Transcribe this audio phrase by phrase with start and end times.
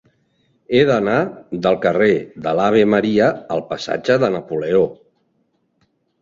[0.75, 1.17] He d'anar
[1.65, 2.07] del carrer
[2.45, 4.83] de l'Ave Maria al passatge de Napoleó.